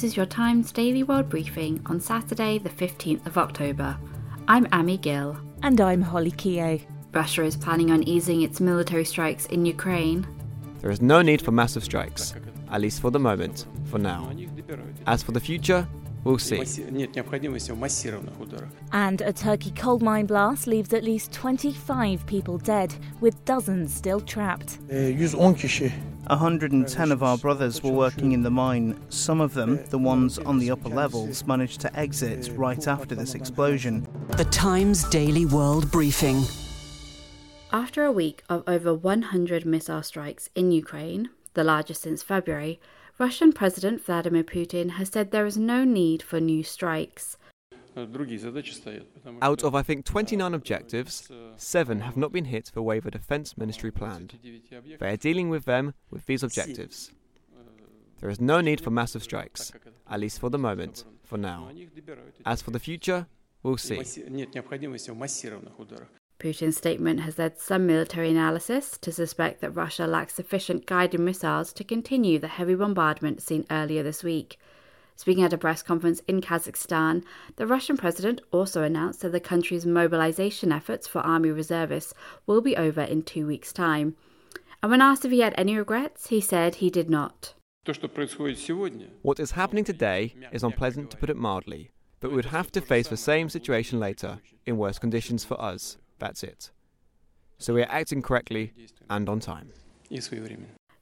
This 0.00 0.12
is 0.12 0.16
your 0.16 0.24
Times 0.24 0.72
Daily 0.72 1.02
World 1.02 1.28
Briefing 1.28 1.82
on 1.84 2.00
Saturday, 2.00 2.56
the 2.56 2.70
15th 2.70 3.26
of 3.26 3.36
October. 3.36 3.98
I'm 4.48 4.66
Amy 4.72 4.96
Gill. 4.96 5.36
And 5.62 5.78
I'm 5.78 6.00
Holly 6.00 6.30
Keogh. 6.30 6.80
Russia 7.12 7.42
is 7.42 7.54
planning 7.54 7.90
on 7.90 8.02
easing 8.04 8.40
its 8.40 8.62
military 8.62 9.04
strikes 9.04 9.44
in 9.44 9.66
Ukraine. 9.66 10.26
There 10.78 10.90
is 10.90 11.02
no 11.02 11.20
need 11.20 11.42
for 11.42 11.50
massive 11.50 11.84
strikes, 11.84 12.32
at 12.70 12.80
least 12.80 13.02
for 13.02 13.10
the 13.10 13.18
moment, 13.18 13.66
for 13.90 13.98
now. 13.98 14.32
As 15.06 15.22
for 15.22 15.32
the 15.32 15.38
future, 15.40 15.86
we'll 16.24 16.38
see. 16.38 16.58
And 18.92 19.20
a 19.20 19.32
Turkey 19.32 19.70
coal 19.70 19.98
mine 20.00 20.26
blast 20.26 20.66
leaves 20.66 20.92
at 20.92 21.04
least 21.04 21.32
25 21.32 22.26
people 22.26 22.58
dead, 22.58 22.94
with 23.20 23.44
dozens 23.44 23.94
still 23.94 24.20
trapped. 24.20 24.78
110 26.26 27.12
of 27.12 27.22
our 27.22 27.36
brothers 27.38 27.82
were 27.82 27.90
working 27.90 28.32
in 28.32 28.42
the 28.42 28.50
mine. 28.50 29.00
Some 29.08 29.40
of 29.40 29.54
them, 29.54 29.80
the 29.90 29.98
ones 29.98 30.38
on 30.38 30.58
the 30.58 30.70
upper 30.70 30.88
levels, 30.88 31.44
managed 31.46 31.80
to 31.80 31.98
exit 31.98 32.50
right 32.54 32.86
after 32.86 33.14
this 33.14 33.34
explosion. 33.34 34.06
The 34.36 34.44
Times 34.44 35.04
Daily 35.08 35.46
World 35.46 35.90
Briefing. 35.90 36.44
After 37.72 38.04
a 38.04 38.12
week 38.12 38.42
of 38.48 38.64
over 38.66 38.92
100 38.92 39.64
missile 39.64 40.02
strikes 40.02 40.48
in 40.54 40.72
Ukraine, 40.72 41.30
the 41.54 41.64
largest 41.64 42.02
since 42.02 42.22
February, 42.22 42.80
Russian 43.18 43.52
President 43.52 44.02
Vladimir 44.02 44.44
Putin 44.44 44.92
has 44.92 45.08
said 45.10 45.30
there 45.30 45.46
is 45.46 45.56
no 45.58 45.84
need 45.84 46.22
for 46.22 46.40
new 46.40 46.62
strikes. 46.62 47.36
Out 49.42 49.64
of, 49.64 49.74
I 49.74 49.82
think, 49.82 50.04
29 50.04 50.54
objectives, 50.54 51.28
seven 51.56 52.00
have 52.00 52.16
not 52.16 52.32
been 52.32 52.46
hit 52.46 52.70
the 52.72 52.82
way 52.82 53.00
the 53.00 53.10
Defence 53.10 53.58
Ministry 53.58 53.90
planned. 53.90 54.38
They 54.98 55.12
are 55.12 55.16
dealing 55.16 55.50
with 55.50 55.64
them 55.64 55.94
with 56.10 56.26
these 56.26 56.42
objectives. 56.42 57.12
There 58.20 58.30
is 58.30 58.40
no 58.40 58.60
need 58.60 58.80
for 58.80 58.90
massive 58.90 59.22
strikes, 59.22 59.72
at 60.08 60.20
least 60.20 60.38
for 60.38 60.50
the 60.50 60.58
moment, 60.58 61.04
for 61.24 61.36
now. 61.36 61.68
As 62.46 62.62
for 62.62 62.70
the 62.70 62.78
future, 62.78 63.26
we'll 63.62 63.76
see. 63.76 64.00
Putin's 66.40 66.76
statement 66.76 67.20
has 67.20 67.38
led 67.38 67.58
some 67.58 67.86
military 67.86 68.30
analysis 68.30 68.96
to 68.98 69.12
suspect 69.12 69.60
that 69.60 69.70
Russia 69.72 70.06
lacks 70.06 70.34
sufficient 70.34 70.86
guided 70.86 71.20
missiles 71.20 71.72
to 71.74 71.84
continue 71.84 72.38
the 72.38 72.48
heavy 72.48 72.74
bombardment 72.74 73.42
seen 73.42 73.66
earlier 73.70 74.02
this 74.02 74.24
week. 74.24 74.58
Speaking 75.16 75.44
at 75.44 75.52
a 75.52 75.58
press 75.58 75.82
conference 75.82 76.22
in 76.26 76.40
Kazakhstan, 76.40 77.22
the 77.56 77.66
Russian 77.66 77.98
president 77.98 78.40
also 78.52 78.82
announced 78.82 79.20
that 79.20 79.32
the 79.32 79.38
country's 79.38 79.84
mobilization 79.84 80.72
efforts 80.72 81.06
for 81.06 81.18
army 81.18 81.50
reservists 81.50 82.14
will 82.46 82.62
be 82.62 82.74
over 82.74 83.02
in 83.02 83.22
two 83.22 83.46
weeks' 83.46 83.72
time. 83.72 84.16
And 84.82 84.90
when 84.90 85.02
asked 85.02 85.26
if 85.26 85.30
he 85.30 85.40
had 85.40 85.54
any 85.58 85.76
regrets, 85.76 86.28
he 86.28 86.40
said 86.40 86.76
he 86.76 86.88
did 86.88 87.10
not. 87.10 87.52
What 87.84 89.40
is 89.40 89.50
happening 89.50 89.84
today 89.84 90.34
is 90.52 90.62
unpleasant 90.62 91.10
to 91.10 91.16
put 91.18 91.28
it 91.28 91.36
mildly, 91.36 91.90
but 92.20 92.30
we 92.30 92.36
would 92.36 92.46
have 92.46 92.72
to 92.72 92.80
face 92.80 93.08
the 93.08 93.16
same 93.18 93.50
situation 93.50 94.00
later, 94.00 94.38
in 94.64 94.78
worse 94.78 94.98
conditions 94.98 95.44
for 95.44 95.60
us. 95.60 95.98
That's 96.20 96.44
it. 96.44 96.70
So 97.58 97.74
we 97.74 97.82
are 97.82 97.90
acting 97.90 98.22
correctly 98.22 98.72
and 99.08 99.28
on 99.28 99.40
time. 99.40 99.72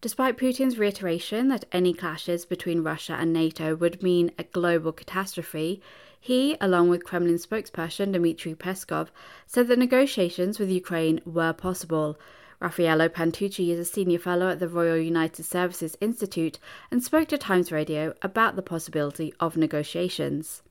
Despite 0.01 0.39
Putin's 0.39 0.79
reiteration 0.79 1.49
that 1.49 1.65
any 1.73 1.93
clashes 1.93 2.47
between 2.47 2.85
Russia 2.85 3.17
and 3.19 3.33
NATO 3.33 3.75
would 3.75 4.03
mean 4.03 4.31
a 4.39 4.45
global 4.45 4.93
catastrophe, 4.93 5.83
he, 6.21 6.57
along 6.61 6.89
with 6.89 7.05
Kremlin 7.05 7.37
spokesperson 7.37 8.13
Dmitry 8.13 8.55
Peskov, 8.55 9.09
said 9.47 9.67
that 9.69 9.79
negotiations 9.79 10.59
with 10.59 10.71
Ukraine 10.71 11.21
were 11.25 11.53
possible. 11.53 12.19
Raffaello 12.61 13.09
Pantucci 13.09 13.71
is 13.71 13.79
a 13.79 13.85
senior 13.85 14.19
fellow 14.19 14.49
at 14.49 14.61
the 14.61 14.69
Royal 14.69 14.97
United 14.97 15.45
Services 15.45 15.97
Institute 16.01 16.59
and 16.91 17.03
spoke 17.03 17.29
to 17.29 17.39
Times 17.39 17.73
Radio 17.73 18.15
about 18.23 18.55
the 18.57 18.63
possibility 18.63 19.35
of 19.41 19.57
negotiations 19.57 20.63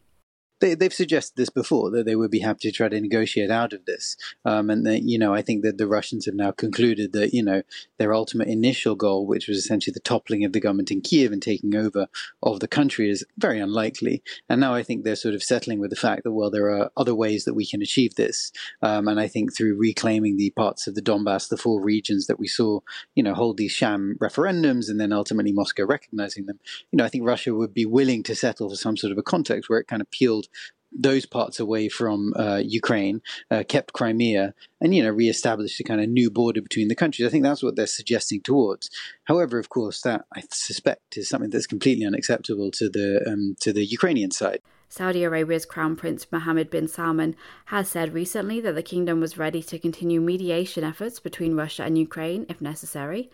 they, 0.59 0.75
they've 0.75 0.93
suggested 0.93 1.35
this 1.35 1.49
before 1.49 1.91
that 1.91 2.05
they 2.05 2.15
would 2.15 2.31
be 2.31 2.39
happy 2.39 2.59
to 2.61 2.71
try 2.71 2.89
to 2.89 2.99
negotiate 2.99 3.51
out 3.51 3.73
of 3.73 3.85
this. 3.85 4.15
Um, 4.45 4.69
and 4.69 4.85
that, 4.85 5.03
you 5.03 5.19
know, 5.19 5.33
I 5.33 5.41
think 5.41 5.63
that 5.63 5.77
the 5.77 5.87
Russians 5.87 6.25
have 6.25 6.35
now 6.35 6.51
concluded 6.51 7.13
that, 7.13 7.33
you 7.33 7.43
know, 7.43 7.61
their 7.97 8.13
ultimate 8.13 8.47
initial 8.47 8.95
goal, 8.95 9.27
which 9.27 9.47
was 9.47 9.57
essentially 9.57 9.93
the 9.93 9.99
toppling 9.99 10.43
of 10.43 10.53
the 10.53 10.59
government 10.59 10.91
in 10.91 11.01
Kiev 11.01 11.31
and 11.31 11.41
taking 11.41 11.75
over 11.75 12.07
of 12.41 12.59
the 12.59 12.67
country, 12.67 13.09
is 13.09 13.25
very 13.37 13.59
unlikely. 13.59 14.23
And 14.49 14.61
now 14.61 14.73
I 14.73 14.83
think 14.83 15.03
they're 15.03 15.15
sort 15.15 15.35
of 15.35 15.43
settling 15.43 15.79
with 15.79 15.89
the 15.89 15.95
fact 15.95 16.23
that, 16.23 16.31
well, 16.31 16.49
there 16.49 16.71
are 16.71 16.91
other 16.97 17.15
ways 17.15 17.45
that 17.45 17.53
we 17.53 17.65
can 17.65 17.81
achieve 17.81 18.15
this. 18.15 18.51
Um, 18.81 19.07
and 19.07 19.19
I 19.19 19.27
think 19.27 19.55
through 19.55 19.75
reclaiming 19.77 20.37
the 20.37 20.51
parts 20.51 20.87
of 20.87 20.95
the 20.95 21.01
Donbass, 21.01 21.49
the 21.49 21.57
four 21.57 21.81
regions 21.81 22.27
that 22.27 22.39
we 22.39 22.47
saw, 22.47 22.79
you 23.15 23.23
know, 23.23 23.33
hold 23.33 23.57
these 23.57 23.71
sham 23.71 24.17
referendums 24.19 24.89
and 24.89 24.99
then 24.99 25.13
ultimately 25.13 25.51
Moscow 25.51 25.85
recognizing 25.85 26.45
them, 26.45 26.59
you 26.91 26.97
know, 26.97 27.05
I 27.05 27.09
think 27.09 27.25
Russia 27.25 27.53
would 27.53 27.73
be 27.73 27.85
willing 27.85 28.23
to 28.23 28.35
settle 28.35 28.69
for 28.69 28.75
some 28.75 28.97
sort 28.97 29.11
of 29.11 29.17
a 29.17 29.23
context 29.23 29.69
where 29.69 29.79
it 29.79 29.87
kind 29.87 30.01
of 30.01 30.09
peeled 30.11 30.46
those 30.91 31.25
parts 31.25 31.59
away 31.59 31.89
from 31.89 32.33
uh, 32.35 32.61
Ukraine, 32.63 33.21
uh, 33.51 33.63
kept 33.67 33.93
Crimea, 33.93 34.53
and 34.81 34.95
you 34.95 35.03
know 35.03 35.11
reestablished 35.11 35.79
a 35.79 35.83
kind 35.83 36.01
of 36.01 36.09
new 36.09 36.31
border 36.31 36.61
between 36.61 36.87
the 36.87 36.95
countries. 36.95 37.27
I 37.27 37.31
think 37.31 37.43
that's 37.43 37.63
what 37.63 37.75
they're 37.75 37.87
suggesting 37.87 38.41
towards. 38.41 38.89
However, 39.25 39.59
of 39.59 39.69
course, 39.69 40.01
that 40.01 40.25
I 40.33 40.43
suspect 40.51 41.17
is 41.17 41.29
something 41.29 41.49
that's 41.49 41.67
completely 41.67 42.05
unacceptable 42.05 42.71
to 42.71 42.89
the 42.89 43.23
um, 43.27 43.55
to 43.61 43.73
the 43.73 43.85
Ukrainian 43.85 44.31
side. 44.31 44.61
Saudi 44.89 45.23
Arabia's 45.25 45.65
Crown 45.65 45.97
Prince 45.97 46.31
Mohammed 46.31 46.69
bin 46.69 46.87
Salman 46.87 47.35
has 47.65 47.89
said 47.89 48.13
recently 48.13 48.61
that 48.61 48.73
the 48.73 48.81
kingdom 48.81 49.19
was 49.19 49.37
ready 49.37 49.61
to 49.63 49.77
continue 49.77 50.21
mediation 50.21 50.85
efforts 50.85 51.19
between 51.19 51.57
Russia 51.57 51.83
and 51.83 51.97
Ukraine 51.97 52.45
if 52.47 52.61
necessary. 52.61 53.29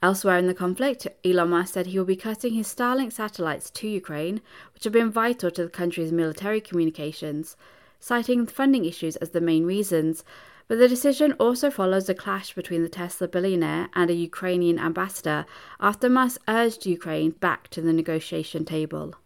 Elsewhere 0.00 0.38
in 0.38 0.46
the 0.46 0.54
conflict, 0.54 1.08
Elon 1.24 1.50
Musk 1.50 1.74
said 1.74 1.86
he 1.86 1.98
will 1.98 2.06
be 2.06 2.14
cutting 2.14 2.54
his 2.54 2.72
Starlink 2.72 3.12
satellites 3.12 3.68
to 3.70 3.88
Ukraine, 3.88 4.40
which 4.72 4.84
have 4.84 4.92
been 4.92 5.10
vital 5.10 5.50
to 5.50 5.64
the 5.64 5.68
country's 5.68 6.12
military 6.12 6.60
communications, 6.60 7.56
citing 7.98 8.46
funding 8.46 8.84
issues 8.84 9.16
as 9.16 9.30
the 9.30 9.40
main 9.40 9.64
reasons. 9.64 10.22
But 10.68 10.78
the 10.78 10.86
decision 10.86 11.32
also 11.32 11.68
follows 11.68 12.08
a 12.08 12.14
clash 12.14 12.54
between 12.54 12.84
the 12.84 12.88
Tesla 12.88 13.26
billionaire 13.26 13.88
and 13.94 14.08
a 14.08 14.14
Ukrainian 14.14 14.78
ambassador 14.78 15.46
after 15.80 16.08
Musk 16.08 16.42
urged 16.46 16.86
Ukraine 16.86 17.30
back 17.32 17.66
to 17.70 17.80
the 17.80 17.92
negotiation 17.92 18.64
table. 18.64 19.16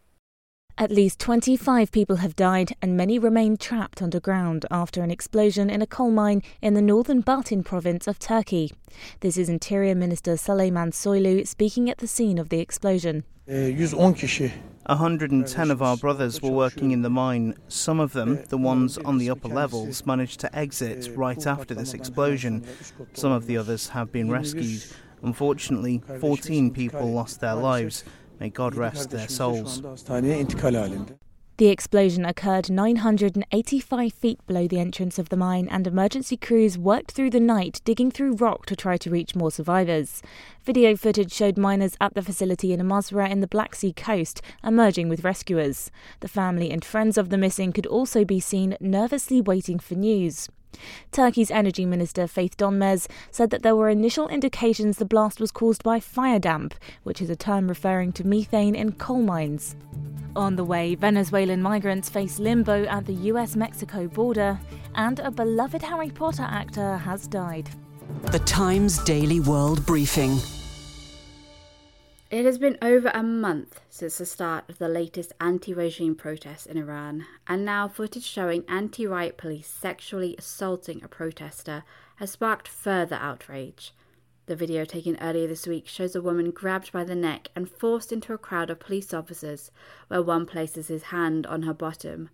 At 0.82 0.91
least 0.91 1.20
25 1.20 1.93
people 1.93 2.16
have 2.16 2.34
died 2.34 2.72
and 2.82 2.97
many 2.97 3.16
remain 3.16 3.56
trapped 3.56 4.03
underground 4.03 4.66
after 4.69 5.04
an 5.04 5.12
explosion 5.12 5.70
in 5.70 5.81
a 5.81 5.87
coal 5.87 6.10
mine 6.10 6.43
in 6.60 6.75
the 6.75 6.82
northern 6.82 7.20
Bartin 7.20 7.62
province 7.62 8.09
of 8.09 8.19
Turkey. 8.19 8.72
This 9.21 9.37
is 9.37 9.48
Interior 9.48 9.94
Minister 9.94 10.32
Süleyman 10.32 10.91
Soylu 10.91 11.47
speaking 11.47 11.88
at 11.88 11.98
the 11.98 12.09
scene 12.09 12.37
of 12.37 12.48
the 12.48 12.59
explosion. 12.59 13.22
110 14.87 15.71
of 15.71 15.82
our 15.82 15.97
brothers 15.97 16.42
were 16.42 16.50
working 16.50 16.91
in 16.91 17.03
the 17.03 17.10
mine. 17.10 17.54
Some 17.69 18.00
of 18.00 18.12
them, 18.12 18.42
the 18.48 18.59
ones 18.59 18.98
on 18.98 19.19
the 19.19 19.31
upper 19.31 19.47
levels, 19.47 20.04
managed 20.04 20.41
to 20.41 20.53
exit 20.53 21.09
right 21.15 21.47
after 21.47 21.76
this 21.76 21.94
explosion. 21.94 22.66
Some 23.12 23.31
of 23.31 23.47
the 23.47 23.56
others 23.56 23.91
have 23.91 24.10
been 24.10 24.28
rescued. 24.28 24.83
Unfortunately, 25.22 26.03
14 26.18 26.72
people 26.72 27.12
lost 27.12 27.41
their 27.41 27.54
lives. 27.54 28.03
May 28.42 28.50
God 28.50 28.74
rest 28.74 29.10
their 29.10 29.28
souls. 29.28 29.80
The 31.59 31.68
explosion 31.68 32.24
occurred 32.24 32.71
985 32.71 34.12
feet 34.12 34.47
below 34.48 34.66
the 34.66 34.80
entrance 34.80 35.21
of 35.21 35.28
the 35.28 35.36
mine, 35.36 35.68
and 35.71 35.86
emergency 35.86 36.36
crews 36.36 36.77
worked 36.77 37.12
through 37.12 37.30
the 37.30 37.39
night 37.39 37.80
digging 37.84 38.10
through 38.10 38.34
rock 38.34 38.66
to 38.66 38.74
try 38.74 38.97
to 38.97 39.10
reach 39.10 39.36
more 39.36 39.53
survivors. 39.53 40.22
Video 40.65 40.97
footage 40.97 41.33
showed 41.33 41.56
miners 41.56 41.97
at 42.00 42.15
the 42.15 42.22
facility 42.22 42.72
in 42.72 42.80
Amasra 42.80 43.30
in 43.30 43.39
the 43.39 43.47
Black 43.47 43.77
Sea 43.77 43.92
coast 43.92 44.42
emerging 44.65 45.09
with 45.09 45.22
rescuers. 45.22 45.92
The 46.18 46.27
family 46.27 46.72
and 46.72 46.84
friends 46.84 47.16
of 47.16 47.28
the 47.28 47.39
missing 47.39 47.72
could 47.72 47.86
also 47.86 48.24
be 48.24 48.41
seen 48.41 48.77
nervously 48.80 49.41
waiting 49.41 49.78
for 49.78 49.94
news. 49.94 50.48
Turkey's 51.10 51.51
Energy 51.51 51.84
Minister 51.84 52.24
Fatih 52.24 52.57
Dönmez 52.57 53.09
said 53.30 53.51
that 53.51 53.63
there 53.63 53.77
were 53.77 53.89
initial 53.89 54.28
indications 54.28 54.97
the 54.97 55.04
blast 55.04 55.41
was 55.41 55.51
caused 55.51 55.83
by 55.83 56.01
fire 56.01 56.39
damp, 56.39 56.74
which 57.03 57.21
is 57.21 57.30
a 57.30 57.36
term 57.36 57.69
referring 57.69 58.13
to 58.13 58.27
methane 58.27 58.74
in 58.74 58.92
coal 58.92 59.22
mines. 59.22 59.77
On 60.34 60.57
the 60.57 60.65
way, 60.65 60.95
Venezuelan 60.95 61.60
migrants 61.60 62.09
face 62.09 62.39
limbo 62.39 62.84
at 62.84 63.04
the 63.07 63.15
US 63.30 63.54
Mexico 63.54 64.09
border, 64.09 64.59
and 64.95 65.19
a 65.21 65.30
beloved 65.30 65.83
Harry 65.83 66.10
Potter 66.10 66.47
actor 66.48 66.97
has 66.97 67.27
died. 67.27 67.68
The 68.30 68.39
Times 68.41 69.03
Daily 69.04 69.41
World 69.41 69.84
Briefing. 69.84 70.39
It 72.32 72.46
has 72.46 72.56
been 72.56 72.78
over 72.80 73.10
a 73.12 73.22
month 73.22 73.82
since 73.90 74.16
the 74.16 74.24
start 74.24 74.64
of 74.70 74.78
the 74.78 74.88
latest 74.88 75.34
anti 75.38 75.74
regime 75.74 76.14
protests 76.14 76.64
in 76.64 76.78
Iran, 76.78 77.26
and 77.46 77.62
now 77.62 77.88
footage 77.88 78.24
showing 78.24 78.64
anti 78.68 79.06
riot 79.06 79.36
police 79.36 79.68
sexually 79.68 80.34
assaulting 80.38 81.04
a 81.04 81.08
protester 81.08 81.84
has 82.16 82.30
sparked 82.30 82.68
further 82.68 83.16
outrage. 83.16 83.92
The 84.46 84.56
video 84.56 84.86
taken 84.86 85.18
earlier 85.20 85.46
this 85.46 85.66
week 85.66 85.86
shows 85.86 86.16
a 86.16 86.22
woman 86.22 86.52
grabbed 86.52 86.90
by 86.90 87.04
the 87.04 87.14
neck 87.14 87.50
and 87.54 87.68
forced 87.68 88.12
into 88.12 88.32
a 88.32 88.38
crowd 88.38 88.70
of 88.70 88.80
police 88.80 89.12
officers, 89.12 89.70
where 90.08 90.22
one 90.22 90.46
places 90.46 90.88
his 90.88 91.02
hand 91.02 91.46
on 91.46 91.64
her 91.64 91.74
bottom. 91.74 92.30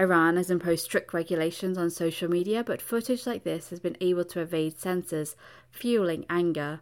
Iran 0.00 0.38
has 0.38 0.50
imposed 0.50 0.86
strict 0.86 1.12
regulations 1.12 1.76
on 1.76 1.90
social 1.90 2.30
media, 2.30 2.64
but 2.64 2.80
footage 2.80 3.26
like 3.26 3.44
this 3.44 3.68
has 3.68 3.80
been 3.80 3.98
able 4.00 4.24
to 4.24 4.40
evade 4.40 4.78
censors, 4.78 5.36
fueling 5.70 6.24
anger. 6.30 6.80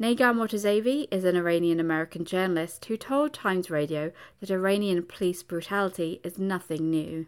Negar 0.00 0.34
Mortazavi 0.34 1.06
is 1.12 1.22
an 1.22 1.36
Iranian 1.36 1.78
American 1.78 2.24
journalist 2.24 2.86
who 2.86 2.96
told 2.96 3.32
Times 3.32 3.70
Radio 3.70 4.10
that 4.40 4.50
Iranian 4.50 5.04
police 5.04 5.44
brutality 5.44 6.20
is 6.24 6.36
nothing 6.36 6.90
new. 6.90 7.26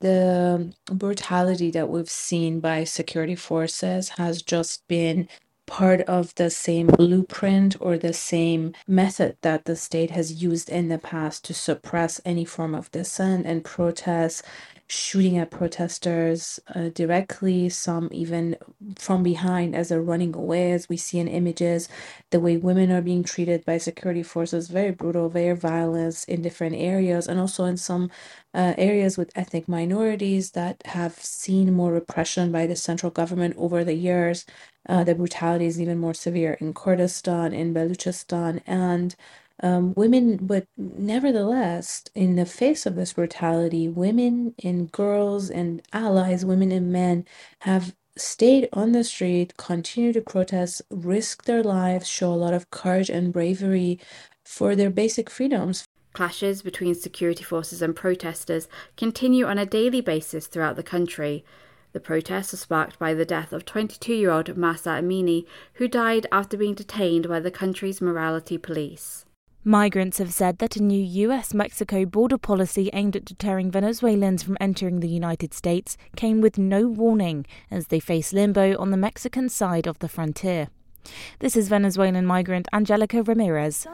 The 0.00 0.72
brutality 0.90 1.70
that 1.72 1.90
we've 1.90 2.08
seen 2.08 2.58
by 2.58 2.84
security 2.84 3.36
forces 3.36 4.10
has 4.10 4.40
just 4.40 4.88
been 4.88 5.28
part 5.66 6.00
of 6.02 6.34
the 6.36 6.48
same 6.48 6.86
blueprint 6.86 7.76
or 7.80 7.98
the 7.98 8.14
same 8.14 8.72
method 8.88 9.36
that 9.42 9.66
the 9.66 9.76
state 9.76 10.10
has 10.10 10.42
used 10.42 10.70
in 10.70 10.88
the 10.88 10.98
past 10.98 11.44
to 11.44 11.54
suppress 11.54 12.18
any 12.24 12.46
form 12.46 12.74
of 12.74 12.90
dissent 12.90 13.44
and 13.44 13.62
protest 13.62 14.42
shooting 14.90 15.38
at 15.38 15.50
protesters 15.52 16.58
uh, 16.74 16.88
directly, 16.90 17.68
some 17.68 18.08
even 18.12 18.56
from 18.98 19.22
behind 19.22 19.76
as 19.76 19.88
they're 19.88 20.02
running 20.02 20.34
away, 20.34 20.72
as 20.72 20.88
we 20.88 20.96
see 20.96 21.20
in 21.20 21.28
images. 21.28 21.88
The 22.30 22.40
way 22.40 22.56
women 22.56 22.90
are 22.90 23.02
being 23.02 23.22
treated 23.22 23.64
by 23.64 23.78
security 23.78 24.24
forces, 24.24 24.68
very 24.68 24.90
brutal, 24.90 25.28
very 25.28 25.56
violent 25.56 26.24
in 26.26 26.42
different 26.42 26.74
areas, 26.76 27.28
and 27.28 27.38
also 27.38 27.64
in 27.66 27.76
some 27.76 28.10
uh, 28.52 28.74
areas 28.76 29.16
with 29.16 29.30
ethnic 29.36 29.68
minorities 29.68 30.50
that 30.52 30.82
have 30.86 31.14
seen 31.14 31.72
more 31.72 31.92
repression 31.92 32.50
by 32.50 32.66
the 32.66 32.76
central 32.76 33.10
government 33.12 33.54
over 33.58 33.84
the 33.84 33.94
years. 33.94 34.44
Uh, 34.88 35.04
the 35.04 35.14
brutality 35.14 35.66
is 35.66 35.80
even 35.80 35.98
more 35.98 36.14
severe 36.14 36.54
in 36.54 36.74
Kurdistan, 36.74 37.52
in 37.52 37.72
Baluchistan, 37.72 38.60
and 38.66 39.14
um, 39.62 39.94
women, 39.94 40.38
but 40.40 40.66
nevertheless, 40.76 42.04
in 42.14 42.36
the 42.36 42.46
face 42.46 42.86
of 42.86 42.96
this 42.96 43.12
brutality, 43.12 43.88
women 43.88 44.54
and 44.62 44.90
girls 44.90 45.50
and 45.50 45.82
allies, 45.92 46.44
women 46.44 46.72
and 46.72 46.92
men, 46.92 47.26
have 47.60 47.94
stayed 48.16 48.68
on 48.72 48.92
the 48.92 49.04
street, 49.04 49.56
continue 49.56 50.12
to 50.12 50.20
protest, 50.20 50.82
risk 50.90 51.44
their 51.44 51.62
lives, 51.62 52.08
show 52.08 52.32
a 52.32 52.34
lot 52.34 52.54
of 52.54 52.70
courage 52.70 53.10
and 53.10 53.32
bravery 53.32 53.98
for 54.44 54.74
their 54.74 54.90
basic 54.90 55.30
freedoms. 55.30 55.84
Clashes 56.12 56.62
between 56.62 56.94
security 56.94 57.44
forces 57.44 57.82
and 57.82 57.94
protesters 57.94 58.68
continue 58.96 59.46
on 59.46 59.58
a 59.58 59.66
daily 59.66 60.00
basis 60.00 60.46
throughout 60.46 60.76
the 60.76 60.82
country. 60.82 61.44
The 61.92 62.00
protests 62.00 62.54
are 62.54 62.58
sparked 62.58 62.98
by 62.98 63.14
the 63.14 63.24
death 63.24 63.52
of 63.52 63.64
22 63.64 64.14
year 64.14 64.30
old 64.30 64.56
Mahsa 64.56 64.90
Amini, 64.90 65.44
who 65.74 65.86
died 65.88 66.26
after 66.32 66.56
being 66.56 66.74
detained 66.74 67.28
by 67.28 67.40
the 67.40 67.50
country's 67.50 68.00
morality 68.00 68.58
police. 68.58 69.24
Migrants 69.64 70.16
have 70.16 70.32
said 70.32 70.56
that 70.56 70.76
a 70.76 70.82
new 70.82 71.02
US 71.28 71.52
Mexico 71.52 72.06
border 72.06 72.38
policy 72.38 72.88
aimed 72.94 73.14
at 73.14 73.26
deterring 73.26 73.70
Venezuelans 73.70 74.42
from 74.42 74.56
entering 74.58 75.00
the 75.00 75.08
United 75.08 75.52
States 75.52 75.98
came 76.16 76.40
with 76.40 76.56
no 76.56 76.86
warning 76.86 77.44
as 77.70 77.88
they 77.88 78.00
face 78.00 78.32
limbo 78.32 78.74
on 78.78 78.90
the 78.90 78.96
Mexican 78.96 79.50
side 79.50 79.86
of 79.86 79.98
the 79.98 80.08
frontier. 80.08 80.68
This 81.40 81.56
is 81.56 81.68
Venezuelan 81.68 82.24
migrant 82.24 82.68
Angelica 82.72 83.22
Ramirez. 83.22 83.86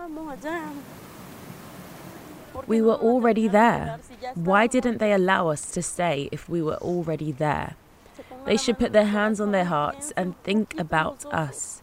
We 2.68 2.80
were 2.80 2.94
already 2.94 3.48
there. 3.48 3.98
Why 4.36 4.68
didn't 4.68 4.98
they 4.98 5.12
allow 5.12 5.48
us 5.48 5.72
to 5.72 5.82
stay 5.82 6.28
if 6.30 6.48
we 6.48 6.62
were 6.62 6.76
already 6.76 7.32
there? 7.32 7.74
They 8.44 8.56
should 8.56 8.78
put 8.78 8.92
their 8.92 9.06
hands 9.06 9.40
on 9.40 9.50
their 9.50 9.64
hearts 9.64 10.12
and 10.16 10.40
think 10.44 10.78
about 10.78 11.26
us. 11.34 11.82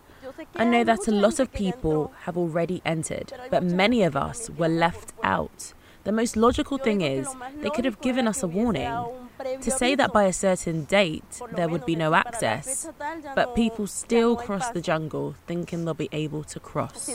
I 0.55 0.65
know 0.65 0.83
that 0.83 1.07
a 1.07 1.11
lot 1.11 1.39
of 1.39 1.51
people 1.53 2.11
have 2.21 2.37
already 2.37 2.81
entered, 2.85 3.33
but 3.49 3.63
many 3.63 4.03
of 4.03 4.15
us 4.15 4.49
were 4.49 4.67
left 4.67 5.13
out. 5.23 5.73
The 6.03 6.11
most 6.11 6.35
logical 6.35 6.77
thing 6.77 7.01
is 7.01 7.27
they 7.61 7.69
could 7.69 7.85
have 7.85 8.01
given 8.01 8.27
us 8.27 8.43
a 8.43 8.47
warning 8.47 8.91
to 9.61 9.71
say 9.71 9.95
that 9.95 10.13
by 10.13 10.23
a 10.23 10.33
certain 10.33 10.85
date 10.85 11.41
there 11.55 11.67
would 11.67 11.85
be 11.85 11.95
no 11.95 12.13
access, 12.13 12.87
but 13.35 13.55
people 13.55 13.87
still 13.87 14.35
cross 14.35 14.69
the 14.69 14.81
jungle 14.81 15.35
thinking 15.47 15.85
they'll 15.85 15.93
be 15.93 16.09
able 16.11 16.43
to 16.43 16.59
cross. 16.59 17.09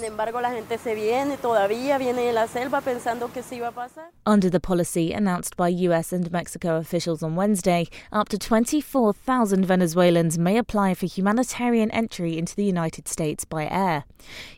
Under 4.27 4.51
the 4.51 4.61
policy 4.61 5.13
announced 5.13 5.57
by 5.57 5.69
US 5.69 6.13
and 6.13 6.31
Mexico 6.31 6.77
officials 6.77 7.23
on 7.23 7.37
Wednesday, 7.37 7.87
up 8.13 8.29
to 8.29 8.39
24,000 8.39 9.65
Venezuelans 9.65 10.39
may 10.39 10.57
apply 10.57 10.95
for 10.95 11.07
humanitarian 11.07 11.91
entry 11.91 12.39
into 12.39 12.55
the 12.55 12.65
United 12.65 13.09
States 13.09 13.45
by 13.45 13.67
air. 13.67 14.05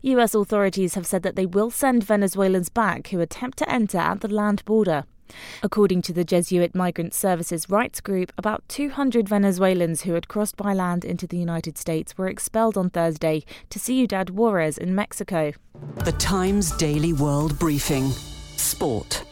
US 0.02 0.34
authorities 0.34 0.94
have 0.94 1.06
said 1.06 1.22
that 1.22 1.36
they 1.36 1.46
will 1.46 1.70
send 1.70 2.04
Venezuelans 2.04 2.68
back 2.68 3.08
who 3.08 3.20
attempt 3.20 3.58
to 3.58 3.70
enter 3.70 3.98
at 3.98 4.20
the 4.20 4.28
land 4.28 4.64
border. 4.64 5.04
According 5.62 6.02
to 6.02 6.12
the 6.12 6.24
Jesuit 6.24 6.74
Migrant 6.74 7.14
Services 7.14 7.68
Rights 7.68 8.00
Group, 8.00 8.32
about 8.38 8.62
200 8.68 9.28
Venezuelans 9.28 10.02
who 10.02 10.14
had 10.14 10.28
crossed 10.28 10.56
by 10.56 10.72
land 10.72 11.04
into 11.04 11.26
the 11.26 11.38
United 11.38 11.78
States 11.78 12.16
were 12.16 12.28
expelled 12.28 12.76
on 12.76 12.90
Thursday 12.90 13.44
to 13.70 13.78
Ciudad 13.78 14.30
Juarez 14.30 14.78
in 14.78 14.94
Mexico. 14.94 15.52
The 16.04 16.12
Times 16.12 16.72
Daily 16.76 17.12
World 17.12 17.58
Briefing 17.58 18.10
Sport. 18.56 19.24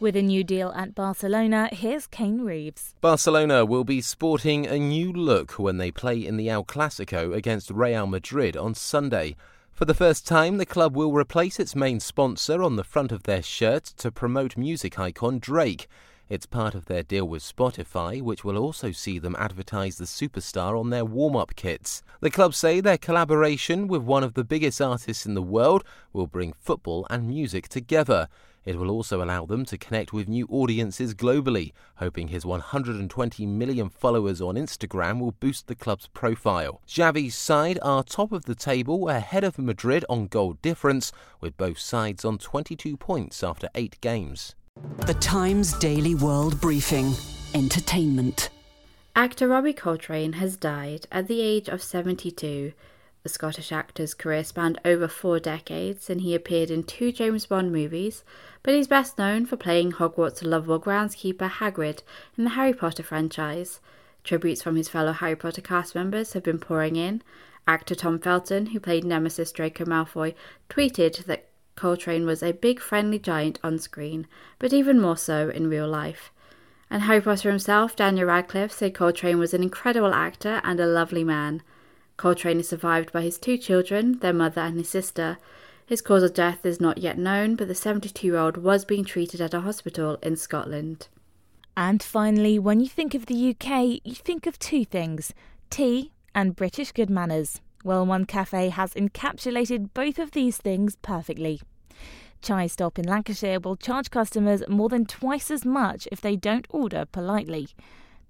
With 0.00 0.16
a 0.16 0.22
new 0.22 0.42
deal 0.42 0.72
at 0.74 0.94
Barcelona, 0.94 1.68
here's 1.72 2.06
Kane 2.06 2.40
Reeves. 2.40 2.94
Barcelona 3.02 3.66
will 3.66 3.84
be 3.84 4.00
sporting 4.00 4.66
a 4.66 4.78
new 4.78 5.12
look 5.12 5.58
when 5.58 5.76
they 5.76 5.90
play 5.90 6.16
in 6.24 6.38
the 6.38 6.48
El 6.48 6.64
Clasico 6.64 7.34
against 7.34 7.70
Real 7.70 8.06
Madrid 8.06 8.56
on 8.56 8.74
Sunday. 8.74 9.36
For 9.72 9.84
the 9.86 9.94
first 9.94 10.26
time, 10.26 10.58
the 10.58 10.66
club 10.66 10.94
will 10.94 11.12
replace 11.12 11.58
its 11.58 11.74
main 11.74 12.00
sponsor 12.00 12.62
on 12.62 12.76
the 12.76 12.84
front 12.84 13.12
of 13.12 13.22
their 13.22 13.42
shirt 13.42 13.84
to 13.96 14.10
promote 14.10 14.56
music 14.56 14.98
icon 14.98 15.38
Drake. 15.38 15.88
It's 16.28 16.46
part 16.46 16.74
of 16.74 16.84
their 16.84 17.02
deal 17.02 17.26
with 17.26 17.42
Spotify, 17.42 18.22
which 18.22 18.44
will 18.44 18.56
also 18.56 18.92
see 18.92 19.18
them 19.18 19.34
advertise 19.38 19.96
the 19.96 20.04
superstar 20.04 20.78
on 20.78 20.90
their 20.90 21.04
warm 21.04 21.34
up 21.34 21.56
kits. 21.56 22.02
The 22.20 22.30
club 22.30 22.54
say 22.54 22.80
their 22.80 22.98
collaboration 22.98 23.88
with 23.88 24.02
one 24.02 24.22
of 24.22 24.34
the 24.34 24.44
biggest 24.44 24.80
artists 24.80 25.26
in 25.26 25.34
the 25.34 25.42
world 25.42 25.82
will 26.12 26.26
bring 26.26 26.52
football 26.52 27.06
and 27.10 27.26
music 27.26 27.68
together. 27.68 28.28
It 28.64 28.76
will 28.76 28.90
also 28.90 29.22
allow 29.22 29.46
them 29.46 29.64
to 29.66 29.78
connect 29.78 30.12
with 30.12 30.28
new 30.28 30.46
audiences 30.50 31.14
globally, 31.14 31.72
hoping 31.96 32.28
his 32.28 32.44
120 32.44 33.46
million 33.46 33.88
followers 33.88 34.40
on 34.40 34.56
Instagram 34.56 35.18
will 35.18 35.32
boost 35.32 35.66
the 35.66 35.74
club's 35.74 36.08
profile. 36.08 36.82
Xavi's 36.88 37.34
side 37.34 37.78
are 37.82 38.02
top 38.02 38.32
of 38.32 38.44
the 38.44 38.54
table 38.54 39.08
ahead 39.08 39.44
of 39.44 39.58
Madrid 39.58 40.04
on 40.08 40.26
goal 40.26 40.54
difference, 40.60 41.10
with 41.40 41.56
both 41.56 41.78
sides 41.78 42.24
on 42.24 42.38
22 42.38 42.96
points 42.96 43.42
after 43.42 43.68
eight 43.74 44.00
games. 44.00 44.54
The 45.06 45.14
Times 45.14 45.72
Daily 45.78 46.14
World 46.14 46.60
Briefing 46.60 47.14
Entertainment. 47.54 48.50
Actor 49.16 49.48
Robbie 49.48 49.72
Coltrane 49.72 50.34
has 50.34 50.56
died 50.56 51.06
at 51.10 51.26
the 51.26 51.40
age 51.40 51.68
of 51.68 51.82
72. 51.82 52.72
The 53.22 53.28
Scottish 53.28 53.70
actor's 53.70 54.14
career 54.14 54.42
spanned 54.44 54.80
over 54.82 55.06
four 55.06 55.38
decades 55.38 56.08
and 56.08 56.22
he 56.22 56.34
appeared 56.34 56.70
in 56.70 56.84
two 56.84 57.12
James 57.12 57.44
Bond 57.44 57.70
movies, 57.70 58.24
but 58.62 58.74
he's 58.74 58.88
best 58.88 59.18
known 59.18 59.44
for 59.44 59.58
playing 59.58 59.92
Hogwarts' 59.92 60.42
lovable 60.42 60.80
groundskeeper 60.80 61.50
Hagrid 61.50 62.02
in 62.38 62.44
the 62.44 62.50
Harry 62.50 62.72
Potter 62.72 63.02
franchise. 63.02 63.80
Tributes 64.24 64.62
from 64.62 64.76
his 64.76 64.88
fellow 64.88 65.12
Harry 65.12 65.36
Potter 65.36 65.60
cast 65.60 65.94
members 65.94 66.32
have 66.32 66.42
been 66.42 66.58
pouring 66.58 66.96
in. 66.96 67.22
Actor 67.68 67.94
Tom 67.94 68.18
Felton, 68.18 68.66
who 68.66 68.80
played 68.80 69.04
Nemesis 69.04 69.52
Draco 69.52 69.84
Malfoy, 69.84 70.34
tweeted 70.70 71.24
that 71.24 71.46
Coltrane 71.76 72.24
was 72.24 72.42
a 72.42 72.52
big 72.52 72.80
friendly 72.80 73.18
giant 73.18 73.58
on 73.62 73.78
screen, 73.78 74.26
but 74.58 74.72
even 74.72 74.98
more 74.98 75.16
so 75.16 75.50
in 75.50 75.68
real 75.68 75.88
life. 75.88 76.32
And 76.88 77.02
Harry 77.02 77.20
Potter 77.20 77.50
himself, 77.50 77.94
Daniel 77.94 78.26
Radcliffe, 78.26 78.72
said 78.72 78.94
Coltrane 78.94 79.38
was 79.38 79.52
an 79.52 79.62
incredible 79.62 80.14
actor 80.14 80.60
and 80.64 80.80
a 80.80 80.86
lovely 80.86 81.22
man. 81.22 81.62
Coltrane 82.20 82.60
is 82.60 82.68
survived 82.68 83.12
by 83.12 83.22
his 83.22 83.38
two 83.38 83.56
children, 83.56 84.18
their 84.18 84.34
mother 84.34 84.60
and 84.60 84.76
his 84.76 84.90
sister. 84.90 85.38
His 85.86 86.02
cause 86.02 86.22
of 86.22 86.34
death 86.34 86.66
is 86.66 86.78
not 86.78 86.98
yet 86.98 87.16
known, 87.16 87.56
but 87.56 87.66
the 87.66 87.74
72 87.74 88.26
year 88.26 88.36
old 88.36 88.58
was 88.58 88.84
being 88.84 89.06
treated 89.06 89.40
at 89.40 89.54
a 89.54 89.62
hospital 89.62 90.18
in 90.22 90.36
Scotland. 90.36 91.08
And 91.78 92.02
finally, 92.02 92.58
when 92.58 92.78
you 92.80 92.88
think 92.88 93.14
of 93.14 93.24
the 93.24 93.56
UK, 93.56 94.02
you 94.04 94.14
think 94.14 94.46
of 94.46 94.58
two 94.58 94.84
things 94.84 95.32
tea 95.70 96.12
and 96.34 96.54
British 96.54 96.92
good 96.92 97.08
manners. 97.08 97.62
Well, 97.84 98.04
one 98.04 98.26
cafe 98.26 98.68
has 98.68 98.92
encapsulated 98.92 99.94
both 99.94 100.18
of 100.18 100.32
these 100.32 100.58
things 100.58 100.96
perfectly. 100.96 101.62
Chai 102.42 102.66
Stop 102.66 102.98
in 102.98 103.06
Lancashire 103.06 103.60
will 103.60 103.76
charge 103.76 104.10
customers 104.10 104.62
more 104.68 104.90
than 104.90 105.06
twice 105.06 105.50
as 105.50 105.64
much 105.64 106.06
if 106.12 106.20
they 106.20 106.36
don't 106.36 106.66
order 106.68 107.06
politely. 107.06 107.68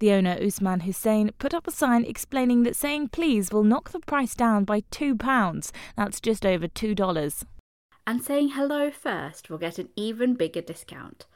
The 0.01 0.13
owner, 0.13 0.35
Usman 0.41 0.79
Hussein, 0.79 1.29
put 1.37 1.53
up 1.53 1.67
a 1.67 1.71
sign 1.71 2.05
explaining 2.05 2.63
that 2.63 2.75
saying 2.75 3.09
please 3.09 3.51
will 3.51 3.63
knock 3.63 3.91
the 3.91 3.99
price 3.99 4.33
down 4.33 4.63
by 4.63 4.81
£2. 4.91 5.71
That's 5.95 6.19
just 6.19 6.43
over 6.43 6.67
$2. 6.67 7.43
And 8.07 8.23
saying 8.23 8.49
hello 8.49 8.89
first 8.89 9.51
will 9.51 9.59
get 9.59 9.77
an 9.77 9.89
even 9.95 10.33
bigger 10.33 10.61
discount. 10.61 11.27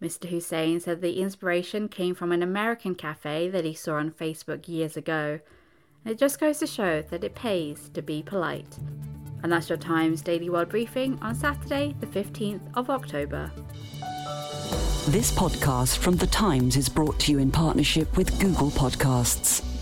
Mr. 0.00 0.30
Hussein 0.30 0.80
said 0.80 1.02
the 1.02 1.20
inspiration 1.20 1.86
came 1.86 2.14
from 2.14 2.32
an 2.32 2.42
American 2.42 2.94
cafe 2.94 3.50
that 3.50 3.66
he 3.66 3.74
saw 3.74 3.96
on 3.96 4.10
Facebook 4.10 4.68
years 4.68 4.96
ago. 4.96 5.40
It 6.06 6.16
just 6.16 6.40
goes 6.40 6.58
to 6.60 6.66
show 6.66 7.02
that 7.02 7.24
it 7.24 7.34
pays 7.34 7.90
to 7.90 8.00
be 8.00 8.22
polite. 8.22 8.78
And 9.42 9.52
that's 9.52 9.68
your 9.68 9.76
Times 9.76 10.22
Daily 10.22 10.48
World 10.48 10.70
Briefing 10.70 11.18
on 11.20 11.34
Saturday, 11.34 11.94
the 12.00 12.06
15th 12.06 12.62
of 12.74 12.88
October. 12.88 13.52
This 15.08 15.30
podcast 15.30 15.98
from 15.98 16.16
The 16.16 16.26
Times 16.26 16.78
is 16.78 16.88
brought 16.88 17.20
to 17.20 17.32
you 17.32 17.38
in 17.38 17.50
partnership 17.50 18.16
with 18.16 18.40
Google 18.40 18.70
Podcasts. 18.70 19.73